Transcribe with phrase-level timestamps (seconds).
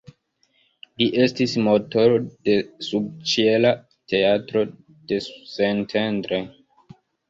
[1.01, 2.17] Li estis motoro
[2.49, 2.57] de
[2.89, 3.77] subĉiela
[4.17, 4.67] teatro
[5.15, 6.47] de Szentendre.